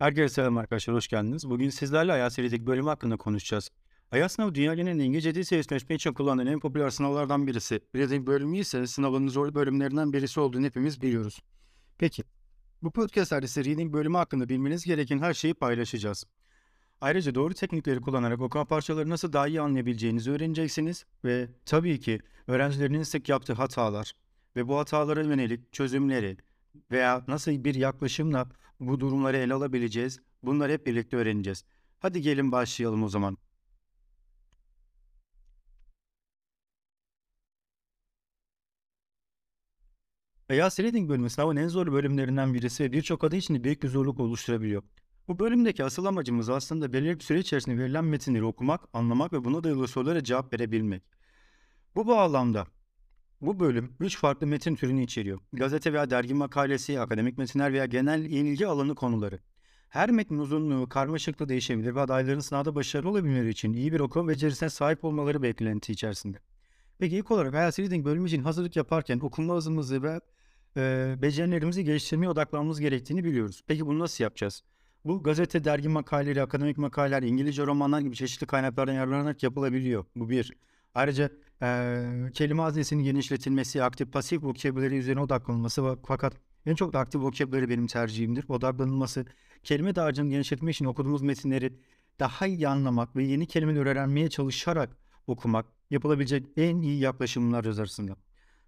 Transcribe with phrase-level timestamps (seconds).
[0.00, 1.50] Herkese selam arkadaşlar, hoş geldiniz.
[1.50, 3.70] Bugün sizlerle IELTS serideki bölüm hakkında konuşacağız.
[4.14, 7.80] IELTS sınavı dünya genelinde İngilizce dil seviyesini ölçmek için kullanılan en popüler sınavlardan birisi.
[7.96, 11.40] Reading bölümü ise sınavın zor bölümlerinden birisi olduğunu hepimiz biliyoruz.
[11.98, 12.22] Peki,
[12.82, 16.24] bu podcastlerde size Reading bölümü hakkında bilmeniz gereken her şeyi paylaşacağız.
[17.00, 23.02] Ayrıca doğru teknikleri kullanarak okuma parçaları nasıl daha iyi anlayabileceğinizi öğreneceksiniz ve tabii ki öğrencilerin
[23.02, 24.12] sık yaptığı hatalar
[24.56, 26.36] ve bu hatalara yönelik çözümleri
[26.90, 28.48] veya nasıl bir yaklaşımla
[28.80, 30.20] bu durumları ele alabileceğiz.
[30.42, 31.64] Bunları hep birlikte öğreneceğiz.
[31.98, 33.38] Hadi gelin başlayalım o zaman.
[40.50, 44.20] IELTS Reading bölümü sınavın en zor bölümlerinden birisi ve birçok adı için büyük bir zorluk
[44.20, 44.82] oluşturabiliyor.
[45.28, 49.64] Bu bölümdeki asıl amacımız aslında belirli bir süre içerisinde verilen metinleri okumak, anlamak ve buna
[49.64, 51.02] dayalı sorulara cevap verebilmek.
[51.94, 52.66] Bu bağlamda
[53.40, 55.38] bu bölüm 3 farklı metin türünü içeriyor.
[55.52, 59.38] Gazete veya dergi makalesi, akademik metinler veya genel ilgi alanı konuları.
[59.88, 64.70] Her metnin uzunluğu, karmaşıklığı değişebilir ve adayların sınavda başarılı olabilmeleri için iyi bir okuma becerisine
[64.70, 66.38] sahip olmaları beklenti içerisinde.
[66.98, 70.20] Peki ilk olarak IELTS Reading bölümü için hazırlık yaparken okuma hızımızı ve
[70.76, 73.62] e, becerilerimizi geliştirmeye odaklanmamız gerektiğini biliyoruz.
[73.66, 74.62] Peki bunu nasıl yapacağız?
[75.04, 80.04] Bu gazete, dergi makaleleri, akademik makaleler, İngilizce romanlar gibi çeşitli kaynaklardan yararlanarak yapılabiliyor.
[80.16, 80.52] Bu bir.
[80.94, 81.30] Ayrıca
[81.62, 86.34] e, kelime haznesinin genişletilmesi, aktif pasif vocabulary üzerine odaklanılması fakat
[86.66, 88.44] en çok da aktif vocabulary benim tercihimdir.
[88.48, 89.26] Odaklanılması,
[89.62, 91.72] kelime dağarcığını genişletmek için okuduğumuz metinleri
[92.20, 98.16] daha iyi anlamak ve yeni kelimeler öğrenmeye çalışarak okumak yapılabilecek en iyi yaklaşımlar arasında.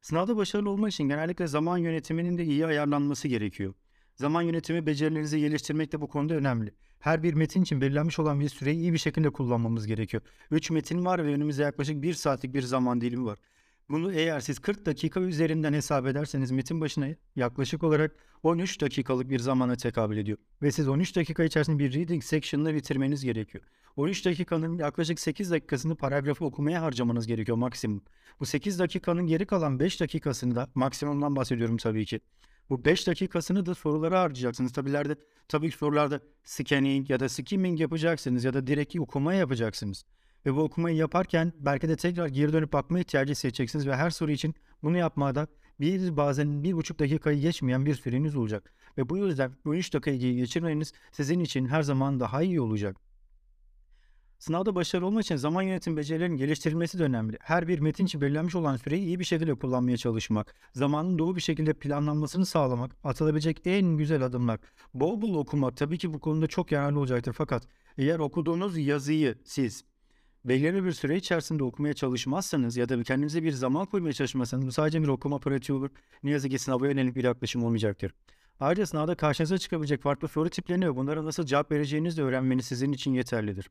[0.00, 3.74] Sınavda başarılı olmak için genellikle zaman yönetiminin de iyi ayarlanması gerekiyor.
[4.16, 6.74] Zaman yönetimi becerilerinizi geliştirmek de bu konuda önemli.
[7.00, 10.22] Her bir metin için belirlenmiş olan bir süreyi iyi bir şekilde kullanmamız gerekiyor.
[10.50, 13.38] 3 metin var ve önümüzde yaklaşık 1 saatlik bir zaman dilimi var.
[13.90, 19.38] Bunu eğer siz 40 dakika üzerinden hesap ederseniz metin başına yaklaşık olarak 13 dakikalık bir
[19.38, 20.38] zamana tekabül ediyor.
[20.62, 23.64] Ve siz 13 dakika içerisinde bir reading section'ını bitirmeniz gerekiyor.
[23.96, 28.02] 13 dakikanın yaklaşık 8 dakikasını paragrafı okumaya harcamanız gerekiyor maksimum.
[28.40, 32.20] Bu 8 dakikanın geri kalan 5 dakikasını da maksimumdan bahsediyorum tabii ki.
[32.72, 34.72] Bu 5 dakikasını da sorulara harcayacaksınız.
[34.72, 35.16] Tabilerde,
[35.48, 40.04] tabii ki sorularda scanning ya da skimming yapacaksınız ya da direkt okuma yapacaksınız.
[40.46, 44.30] Ve bu okumayı yaparken belki de tekrar geri dönüp bakma ihtiyacı hissedeceksiniz ve her soru
[44.30, 45.46] için bunu yapmada
[45.80, 48.72] bir bazen bir buçuk dakikayı geçmeyen bir süreniz olacak.
[48.98, 52.96] Ve bu yüzden bu 3 dakikayı geçirmeniz sizin için her zaman daha iyi olacak.
[54.42, 57.38] Sınavda başarılı olmak için zaman yönetim becerilerinin geliştirilmesi de önemli.
[57.40, 61.40] Her bir metin için belirlenmiş olan süreyi iyi bir şekilde kullanmaya çalışmak, zamanın doğru bir
[61.40, 64.60] şekilde planlanmasını sağlamak, atılabilecek en güzel adımlar.
[64.94, 67.32] Bol bol okumak tabii ki bu konuda çok yararlı olacaktır.
[67.32, 67.62] Fakat
[67.98, 69.84] eğer okuduğunuz yazıyı siz
[70.44, 75.02] belirli bir süre içerisinde okumaya çalışmazsanız ya da kendinize bir zaman koymaya çalışmazsanız bu sadece
[75.02, 75.90] bir okuma pratiği olur.
[76.22, 78.12] Ne yazık ki sınava yönelik bir yaklaşım olmayacaktır.
[78.60, 82.92] Ayrıca sınavda karşınıza çıkabilecek farklı soru tiplerini ve bunlara nasıl cevap vereceğinizi de öğrenmeniz sizin
[82.92, 83.70] için yeterlidir.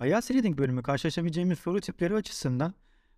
[0.00, 2.74] IELTS Reading bölümü karşılaşabileceğimiz soru tipleri açısından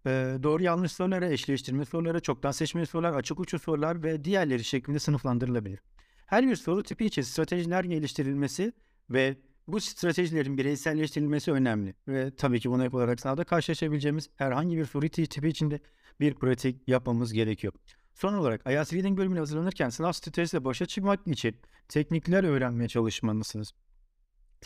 [0.06, 0.10] e,
[0.42, 5.80] doğru yanlış sorulara, eşleştirme sorulara, çoktan seçmeli sorular, açık uçlu sorular ve diğerleri şeklinde sınıflandırılabilir.
[6.26, 8.72] Her bir soru tipi için stratejiler geliştirilmesi
[9.10, 9.36] ve
[9.68, 11.94] bu stratejilerin bireyselleştirilmesi önemli.
[12.08, 15.80] Ve tabii ki buna ek olarak sınavda karşılaşabileceğimiz herhangi bir soru tipi içinde
[16.20, 17.72] bir pratik yapmamız gerekiyor.
[18.14, 21.56] Son olarak IELTS Reading bölümüne hazırlanırken sınav stresiyle başa çıkmak için
[21.88, 23.72] teknikler öğrenmeye çalışmalısınız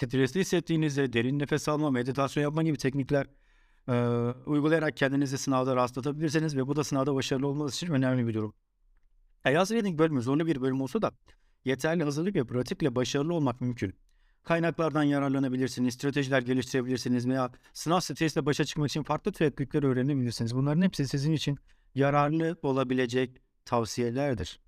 [0.07, 3.27] stresli hissettiğinizde derin nefes alma, meditasyon yapma gibi teknikler
[3.89, 3.93] e,
[4.47, 8.55] uygulayarak kendinizi sınavda rahatlatabilirsiniz ve bu da sınavda başarılı olmanız için önemli bir durum.
[9.47, 11.13] IELTS Reading bölümü zorlu bir bölüm olsa da
[11.65, 13.95] yeterli hazırlık ve pratikle başarılı olmak mümkün.
[14.43, 20.55] Kaynaklardan yararlanabilirsiniz, stratejiler geliştirebilirsiniz veya sınav stresiyle başa çıkmak için farklı teknikler öğrenebilirsiniz.
[20.55, 21.59] Bunların hepsi sizin için
[21.95, 24.61] yararlı olabilecek tavsiyelerdir.